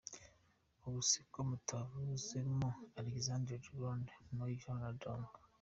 [0.85, 2.69] Ubu se ko mutavuzemo
[3.01, 5.25] Alexandre le Grand, Mao Ze Dong.